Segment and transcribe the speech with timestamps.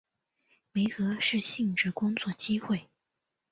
[0.71, 2.89] 媒合适性之工作机会